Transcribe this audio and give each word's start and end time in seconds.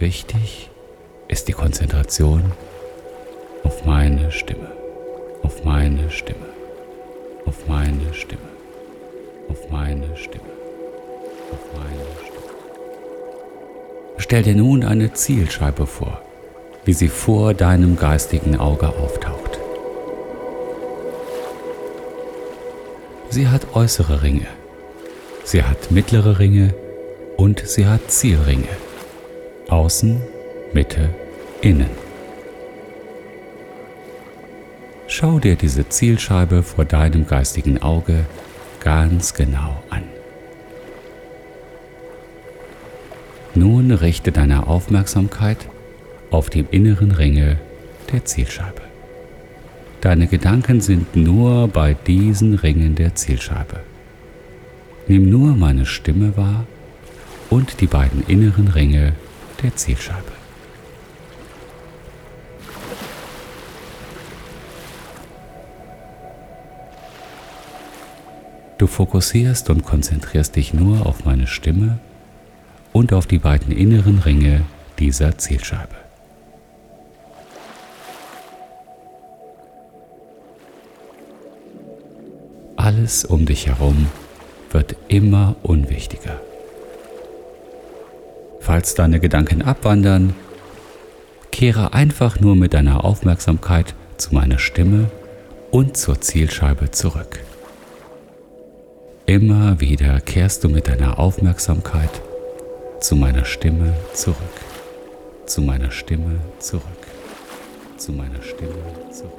Wichtig 0.00 0.70
ist 1.26 1.48
die 1.48 1.52
Konzentration 1.52 2.52
auf 3.64 3.84
meine 3.84 4.30
Stimme, 4.30 4.70
auf 5.42 5.64
meine 5.64 6.08
Stimme, 6.12 6.46
auf 7.44 7.66
meine 7.66 8.14
Stimme, 8.14 8.48
auf 9.48 9.68
meine 9.72 10.16
Stimme, 10.16 10.52
auf 11.50 11.58
meine 11.76 12.06
Stimme. 12.24 12.46
Stell 14.18 14.44
dir 14.44 14.54
nun 14.54 14.84
eine 14.84 15.14
Zielscheibe 15.14 15.84
vor, 15.84 16.22
wie 16.84 16.92
sie 16.92 17.08
vor 17.08 17.52
deinem 17.52 17.96
geistigen 17.96 18.56
Auge 18.56 18.90
auftaucht. 18.90 19.58
Sie 23.30 23.48
hat 23.48 23.74
äußere 23.74 24.22
Ringe, 24.22 24.46
sie 25.42 25.64
hat 25.64 25.90
mittlere 25.90 26.38
Ringe 26.38 26.72
und 27.36 27.66
sie 27.66 27.86
hat 27.86 28.12
Zielringe. 28.12 28.68
Außen, 29.68 30.22
Mitte, 30.72 31.10
Innen. 31.60 31.90
Schau 35.08 35.38
dir 35.40 35.56
diese 35.56 35.86
Zielscheibe 35.86 36.62
vor 36.62 36.86
deinem 36.86 37.26
geistigen 37.26 37.82
Auge 37.82 38.24
ganz 38.80 39.34
genau 39.34 39.82
an. 39.90 40.04
Nun 43.54 43.90
richte 43.90 44.32
deine 44.32 44.68
Aufmerksamkeit 44.68 45.68
auf 46.30 46.48
die 46.48 46.64
inneren 46.70 47.12
Ringe 47.12 47.58
der 48.10 48.24
Zielscheibe. 48.24 48.80
Deine 50.00 50.28
Gedanken 50.28 50.80
sind 50.80 51.14
nur 51.14 51.68
bei 51.68 51.92
diesen 51.92 52.54
Ringen 52.54 52.94
der 52.94 53.14
Zielscheibe. 53.16 53.80
Nimm 55.08 55.28
nur 55.28 55.54
meine 55.54 55.84
Stimme 55.84 56.38
wahr 56.38 56.64
und 57.50 57.82
die 57.82 57.86
beiden 57.86 58.22
inneren 58.26 58.68
Ringe 58.68 59.12
der 59.62 59.74
Zielscheibe. 59.76 60.32
Du 68.78 68.86
fokussierst 68.86 69.70
und 69.70 69.82
konzentrierst 69.82 70.54
dich 70.54 70.72
nur 70.72 71.04
auf 71.04 71.24
meine 71.24 71.48
Stimme 71.48 71.98
und 72.92 73.12
auf 73.12 73.26
die 73.26 73.38
beiden 73.38 73.72
inneren 73.72 74.20
Ringe 74.20 74.62
dieser 75.00 75.36
Zielscheibe. 75.36 75.96
Alles 82.76 83.24
um 83.24 83.44
dich 83.44 83.66
herum 83.66 84.06
wird 84.70 84.94
immer 85.08 85.56
unwichtiger. 85.64 86.40
Falls 88.68 88.94
deine 88.94 89.18
Gedanken 89.18 89.62
abwandern, 89.62 90.34
kehre 91.50 91.94
einfach 91.94 92.38
nur 92.38 92.54
mit 92.54 92.74
deiner 92.74 93.02
Aufmerksamkeit 93.02 93.94
zu 94.18 94.34
meiner 94.34 94.58
Stimme 94.58 95.10
und 95.70 95.96
zur 95.96 96.20
Zielscheibe 96.20 96.90
zurück. 96.90 97.40
Immer 99.24 99.80
wieder 99.80 100.20
kehrst 100.20 100.64
du 100.64 100.68
mit 100.68 100.86
deiner 100.86 101.18
Aufmerksamkeit 101.18 102.10
zu 103.00 103.16
meiner 103.16 103.46
Stimme 103.46 103.94
zurück, 104.12 104.36
zu 105.46 105.62
meiner 105.62 105.90
Stimme 105.90 106.38
zurück, 106.58 107.06
zu 107.96 108.12
meiner 108.12 108.42
Stimme 108.42 108.74
zurück. 109.10 109.32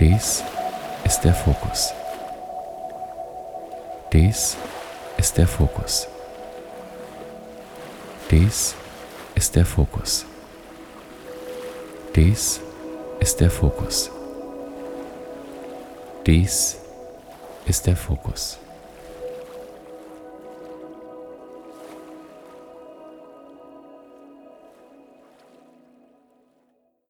Dies 0.00 0.42
ist 1.04 1.20
der 1.20 1.34
Fokus. 1.34 1.92
Dies 4.12 4.56
ist 4.56 4.79
der 5.36 5.46
Fokus. 5.46 6.08
Dies 8.30 8.74
ist 9.34 9.54
der 9.54 9.66
Fokus. 9.66 10.24
Dies 12.16 12.60
ist 13.20 13.38
der 13.40 13.50
Fokus. 13.50 14.10
Dies 16.26 16.78
ist 17.66 17.86
der 17.86 17.96
Fokus. 17.96 18.58